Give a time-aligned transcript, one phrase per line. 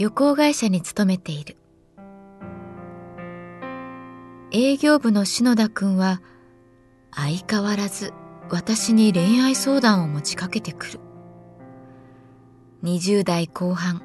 [0.00, 1.58] 旅行会社に勤めている。
[4.50, 6.22] 営業部の篠田君は
[7.14, 8.14] 相変わらず
[8.48, 11.00] 私に恋愛相談を持ちかけてくる。
[12.82, 14.00] 20代後半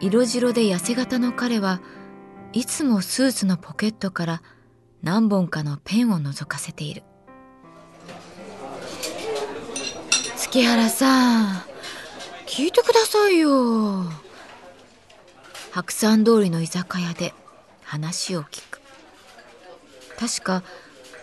[0.00, 1.80] 色白で痩せ型の彼は
[2.52, 4.42] いつもスーツのポケットから
[5.02, 7.02] 何本かのペンを覗かせている。
[10.36, 11.56] 月原さん
[12.46, 14.25] 聞いてくださいよ。
[15.76, 17.34] 白山通りの居酒屋で
[17.84, 18.80] 話を聞く。
[20.18, 20.62] 確か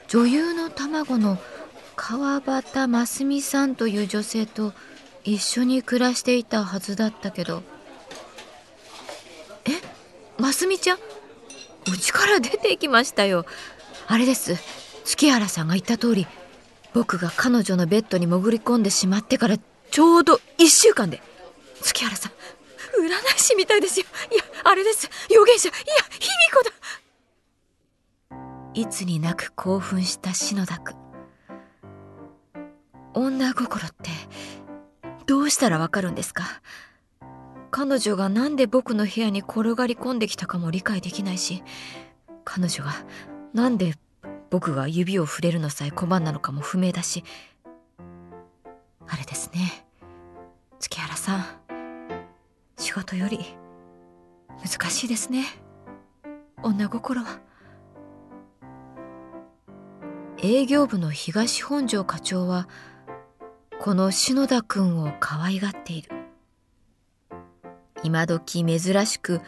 [0.08, 1.40] 女優の卵の
[1.96, 4.74] 川端真澄さんという女性と
[5.24, 7.63] 一緒に暮らしていたはずだったけど。
[9.66, 9.72] え？
[10.38, 10.97] 真澄ちゃん？
[10.97, 13.47] うちから出て行きましたよ。
[14.06, 14.56] あれです。
[15.03, 16.28] 月原さんが言った通り
[16.94, 19.58] 僕が彼女のベッドに潜り込んでしまってから
[19.90, 21.24] ちょうど1週間で。
[21.81, 22.31] 月原さん
[23.00, 24.06] 占い師みたいですよ。
[24.31, 25.09] いやあれです。
[25.30, 25.70] 預言者。
[25.70, 25.78] いや
[26.20, 26.72] 卑弥呼だ。
[28.74, 30.96] いつになく興奮した篠田君
[33.14, 34.09] 女心って
[35.28, 36.44] どうしたらわかるんですか？
[37.70, 41.64] 彼女がなんで僕の部屋に転がり込んできたかも理解できないし
[42.46, 42.92] 彼女が
[43.54, 43.94] なんで
[44.50, 47.24] 僕が指を触れるのさえ拒んだのかも不明だし。
[49.08, 49.86] あれですね。
[50.80, 51.62] 月原さん。
[52.94, 53.40] 仕事より
[54.64, 55.46] 難しいですね。
[56.62, 57.40] 女心は。
[60.38, 62.70] 営業部の東本庄課長は
[63.80, 66.12] この篠田君を可愛がっている。
[68.04, 69.42] 今時珍しく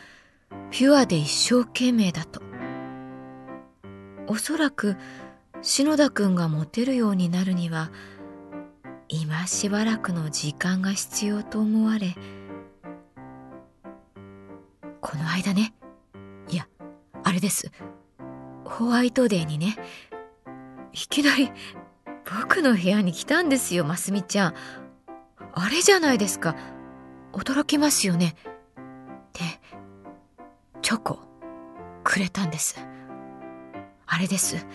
[0.72, 2.42] ピュアで一生懸命だと。
[4.26, 4.98] おそらく
[5.62, 7.92] 篠田君がモテるようになるには
[9.08, 12.16] 今しばらくの時間が必要と思われ
[15.36, 15.74] 間ね。
[16.50, 16.68] いや
[17.24, 17.72] あれです。
[18.64, 19.76] ホワイトデーにね。
[20.94, 21.52] いきなり
[22.42, 24.54] 僕の部屋に来たんですよますみちゃん。
[25.54, 26.56] あれじゃないですか。
[27.34, 28.36] 驚きますよね。
[29.34, 29.42] で
[30.82, 31.20] チョコ
[32.04, 32.80] くれたんです。
[34.08, 34.66] あれです。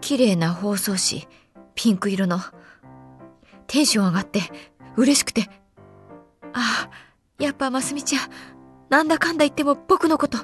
[0.00, 1.28] 綺麗な包装紙
[1.74, 2.38] ピンク色の。
[3.66, 4.40] テンション上がって
[4.96, 5.50] 嬉しくて。
[6.54, 6.90] ああ
[7.38, 8.22] やっぱますみちゃん。
[8.92, 10.36] なんだかんだ言っても僕のこと。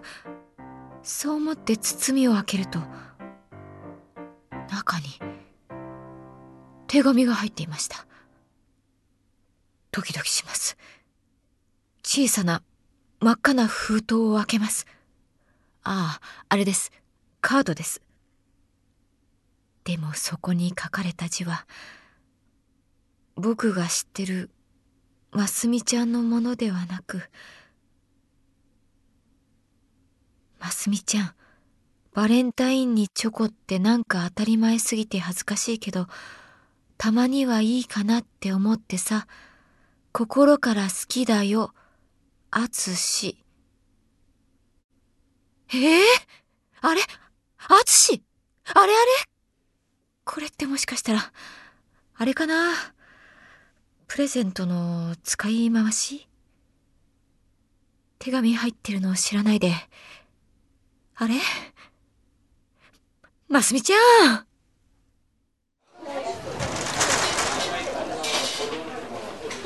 [1.03, 2.79] そう思って包みを開けると
[4.71, 5.05] 中に
[6.87, 8.07] 手紙が入っていました。
[9.93, 10.79] ドキドキします。
[12.03, 12.63] 小さな
[13.21, 14.87] 真っ赤な封筒を開けます。
[15.85, 16.91] あああれです。
[17.43, 18.01] カードです。
[19.85, 21.67] でもそこに書かれた字は
[23.37, 24.49] 僕が知ってる
[25.33, 27.29] ますみちゃんのものではなく
[30.61, 31.35] ますみちゃん
[32.15, 36.07] バレンタインにチョコってなんか当たり前すぎて恥ずかしいけど
[36.97, 39.27] たまにはいいかなって思ってさ
[40.13, 41.73] 心から好きだよ。
[42.51, 43.45] あつし
[45.73, 46.03] ええー、
[46.81, 47.03] あれ？
[47.03, 47.05] あ
[47.85, 48.23] つし
[48.75, 48.95] あれあれ？
[50.25, 51.33] これってもしかしたら、
[52.17, 52.73] あれかな？
[54.07, 56.27] プレゼントの使い回し？
[58.19, 59.73] 手紙入ってるのを知らないで。
[61.21, 61.35] あれ？
[63.49, 63.97] ますみちゃ
[64.35, 64.47] ん。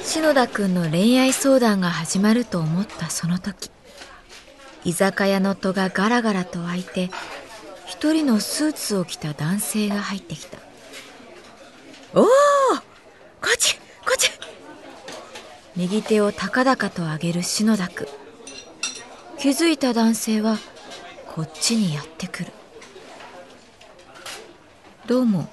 [0.02, 3.70] 篠田くんの恋愛相談が始まると思ったその時。
[4.84, 7.10] 居酒屋の戸がガラガラと開いて
[7.86, 10.56] 一人のスーツを着た男性が入ってきた。
[12.14, 12.30] おおこ
[13.54, 13.76] っち
[14.06, 14.30] こっち！
[15.76, 18.06] 右手を高々と上げる篠田君
[19.38, 20.56] 気づいた男性は
[21.34, 22.52] こっちにやってくる。
[25.06, 25.48] どうも。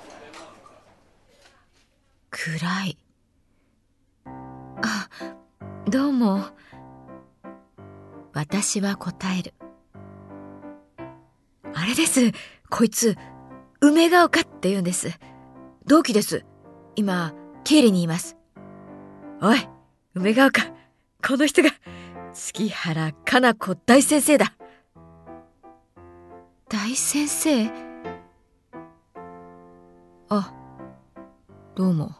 [2.30, 2.98] 暗い。
[4.26, 5.08] あ
[5.90, 6.44] どうも。
[8.34, 9.54] 私は答える。
[11.74, 12.34] あれです。
[12.70, 13.16] こいつ
[13.80, 15.18] 梅ヶ丘って言うんです。
[15.86, 16.44] 同期です。
[16.98, 17.34] 今
[17.64, 18.36] 経理にいます。
[19.42, 19.70] おい
[20.14, 20.62] 梅ヶ丘。
[21.26, 21.70] この人が
[22.34, 24.59] 月原かな子大先生だ。
[26.70, 27.68] 大先生。
[30.30, 30.54] あ
[31.74, 32.12] どうも。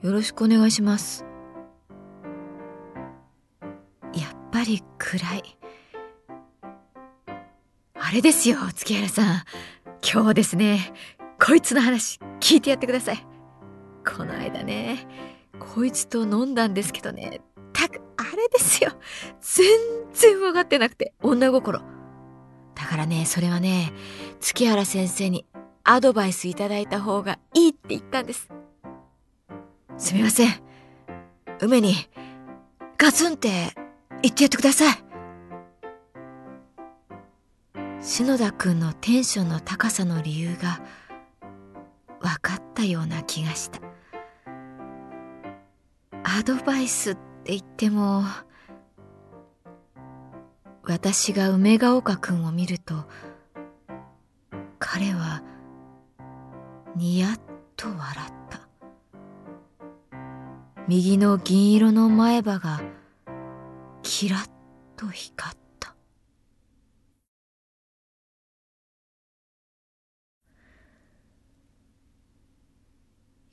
[0.00, 1.26] よろしくお願いします。
[4.14, 5.58] やっぱり暗い。
[7.94, 9.42] あれですよ月原さん。
[10.02, 10.94] 今日ですね
[11.38, 13.26] こいつの話聞いてやってください。
[14.10, 15.06] この間ね
[15.58, 17.42] こいつと飲んだんですけどね。
[17.74, 18.90] たくあれですよ。
[19.42, 19.66] 全
[20.14, 21.94] 然分かってなくて女心。
[22.86, 23.92] だからねそれはね
[24.38, 25.44] 月原先生に
[25.82, 28.48] アドバイスいただいた方がいいって言ったんです。
[29.98, 30.50] すみません。
[31.60, 31.94] 梅に
[32.96, 33.48] ガツンって
[34.22, 34.94] 言ってやってください。
[38.00, 40.80] 篠田君のテンションの高さの理由が
[42.20, 43.80] 分かったような気がした。
[46.22, 48.22] アドバイスって言っても
[50.88, 52.94] 私が梅ヶ丘君を見ると
[54.78, 55.42] 彼は
[56.94, 57.40] ニヤッ
[57.76, 58.60] と笑った。
[60.86, 62.80] 右の銀色の前歯が
[64.04, 64.48] キラッ
[64.96, 65.96] と光った。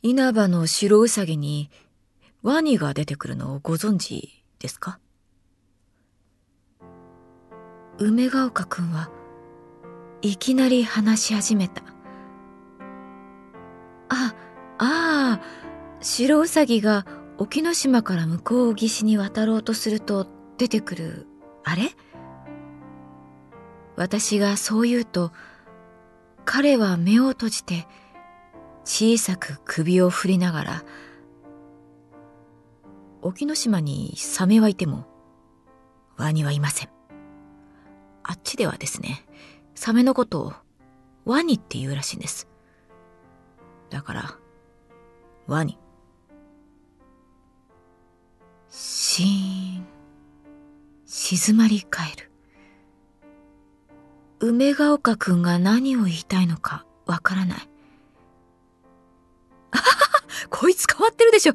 [0.03, 1.71] 稲葉の白うさぎに
[2.43, 4.99] ワニが出てくるのをご存知ですか？
[8.05, 9.09] 梅ヶ丘くんは
[10.21, 11.83] いきなり話し始めた。
[14.09, 14.35] あ、
[14.77, 15.41] ああ、
[16.01, 17.05] 白うさぎが
[17.37, 20.27] 沖ノ島から向こう岸に渡ろうとすると
[20.57, 21.27] 出てくる、
[21.63, 21.91] あれ？
[23.95, 25.31] 私がそう言うと、
[26.43, 27.87] 彼は目を閉じて
[28.83, 30.83] 小さく首を振りながら、
[33.21, 35.07] 沖ノ島にサメはいても、
[36.17, 36.92] ワニはいません。
[38.23, 39.25] あっちではですね、
[39.75, 40.53] サメのことを
[41.25, 42.47] ワニって言うらしいんです。
[43.89, 44.37] だから、
[45.47, 45.77] ワニ。
[48.69, 49.87] シーン。
[51.05, 52.31] 静まり返る。
[54.39, 57.69] 梅ヶ丘くんが何を言いたいのかわからない。
[59.71, 61.53] あははこいつ変わってるでしょ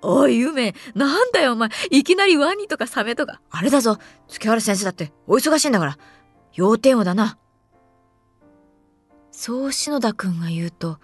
[0.00, 1.70] おい、梅、なんだよ、お前。
[1.90, 3.40] いきなりワニとかサメとか。
[3.50, 3.98] あれだぞ。
[4.28, 5.98] 月原先生だって、お忙しいんだから。
[6.54, 7.38] 要点をだな。
[9.30, 10.98] そう篠田くんが言うと、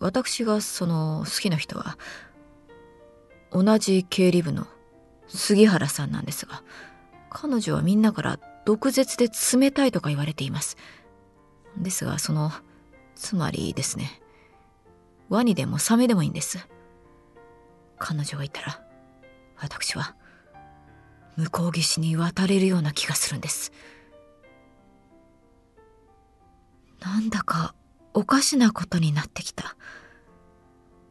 [0.00, 1.96] 私がその好きな人は、
[3.52, 4.66] 同じ経理部の
[5.28, 6.62] 杉原さんなんですが、
[7.30, 10.76] 彼女はみんなから毒舌で冷たいとか言われています。
[11.76, 12.52] ですが、その、
[13.14, 14.20] つまりですね、
[15.28, 16.68] ワニでもサメでもいいんです。
[17.98, 18.80] 彼女がいたら、
[19.58, 20.16] 私は、
[21.36, 23.72] 向こう岸に渡れるような気がするんです。
[27.00, 27.74] なんだか
[28.14, 29.76] おかしなことになってきた。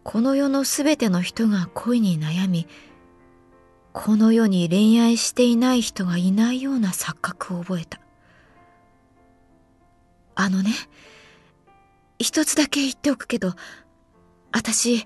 [0.03, 2.67] この世のすべての人が恋に悩み、
[3.93, 7.99] この世に恋愛していない人がいないような錯覚を覚えた。
[10.35, 10.71] あのね、
[12.17, 13.53] 一つだけ言っておくけど、
[14.51, 15.05] 私、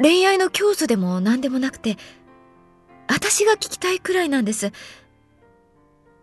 [0.00, 1.96] 恋愛の教祖でも何でもなくて、
[3.06, 4.72] 私が聞きたいくらいなんです。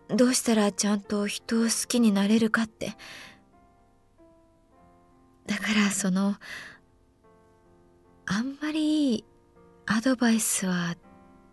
[0.08, 2.96] どうしたらちゃんと人を好きになれるかって。
[5.46, 6.36] だからその、
[8.26, 9.24] あんまりいい
[9.86, 10.96] アドバイスは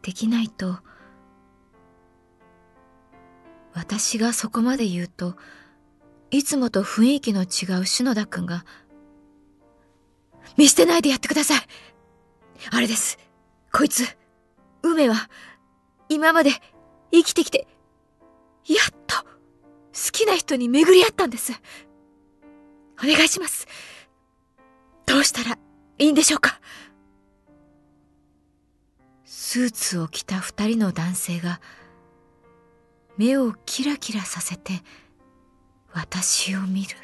[0.02, 0.80] できないと、
[3.74, 5.36] 私がそこまで言うと、
[6.32, 8.66] いつもと雰囲気の違う篠田くんが、
[10.58, 11.62] 見捨てないでやってください。
[12.72, 13.18] あれです。
[13.72, 14.04] こいつ、
[14.82, 15.30] 梅は、
[16.10, 16.52] 今まで
[17.12, 17.68] 生きてきて、
[18.68, 19.28] やっと、好
[20.12, 21.54] きな人に巡り合ったんです。
[23.04, 23.68] お願いします。
[25.06, 25.58] どうしたら
[25.98, 26.60] いいんでしょうか？
[29.24, 31.62] スーツを着た二人の男性が、
[33.18, 34.84] 目をキラキラさせて、
[35.94, 36.96] 私を見る。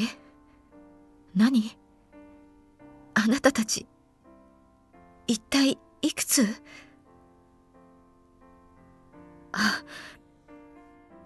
[0.00, 0.18] え？
[1.34, 1.76] 何？
[3.26, 3.88] あなたたち、
[5.26, 6.46] 一体いくつ？
[9.50, 9.82] あ、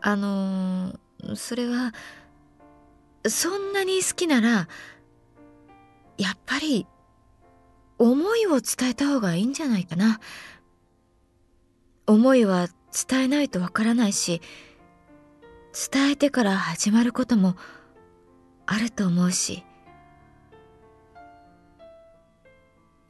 [0.00, 1.92] あのー、それは、
[3.28, 4.66] そんなに好きなら、
[6.16, 6.86] やっぱり、
[7.98, 10.20] 思いを伝えた方がいいんじゃないかな。
[12.06, 12.68] 思いは
[13.08, 14.40] 伝えないとわからないし、
[15.92, 17.56] 伝えてから始まることも
[18.64, 19.64] あると思うし、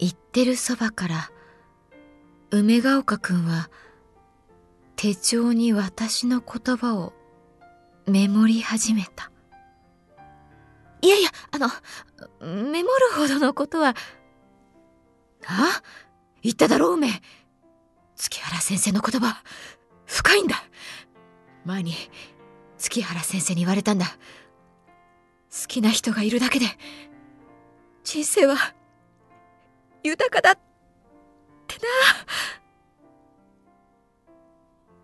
[0.00, 1.30] 言ってるそばから
[2.50, 3.71] 梅ヶ丘くんは
[4.97, 7.12] 手帳に私の言葉を
[8.07, 9.30] メモり始めた。
[11.02, 11.69] いやいや、あの、
[12.40, 13.95] メモるほどのことは、
[15.47, 15.83] あ？
[16.42, 17.23] 言っただろう、梅。
[18.16, 19.42] 月原先生の言葉、
[20.07, 20.57] 深いんだ。
[21.64, 21.95] 前に、
[22.76, 24.07] 月原先生に言われたんだ。
[24.07, 26.66] 好きな人がいるだけで、
[28.04, 28.57] 人生は、
[30.02, 30.59] 豊かだっ
[31.66, 31.83] てな。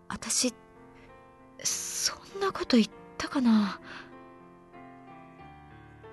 [0.09, 0.53] 私
[1.63, 3.79] そんなこと言ったかな。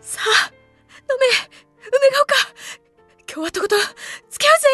[0.00, 0.52] さあ
[1.00, 1.26] 飲め
[1.86, 2.34] 梅ヶ丘
[3.32, 4.68] 今日はとことん付き合うぜ。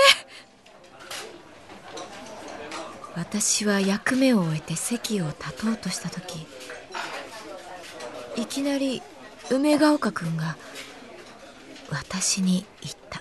[3.17, 6.47] 私は役目を終えて席を立とうとした時
[8.37, 9.03] いきなり
[9.51, 10.57] 梅ヶ丘君が
[11.91, 13.20] 私に言った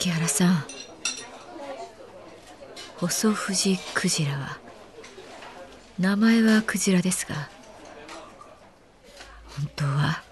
[0.00, 0.64] 月原さん。
[3.00, 4.58] 細藤クジラは。
[5.98, 7.50] 名前はクジラですが。
[9.58, 10.22] 本当は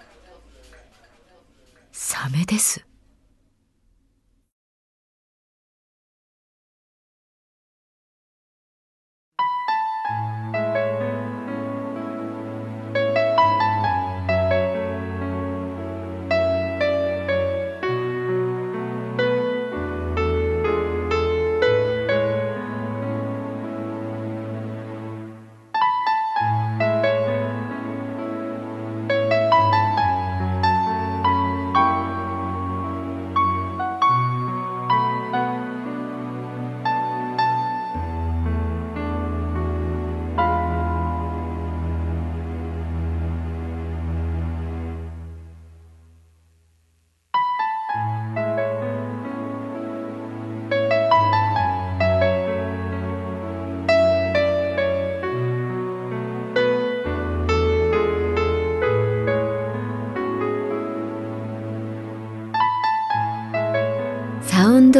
[1.91, 2.88] サメです。